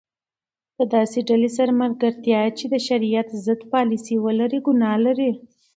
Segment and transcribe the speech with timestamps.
[0.77, 5.31] د داسي ډلي سره ملګرتیا چي د شرعیت ضد پالسي ولري؛ ګناه لري.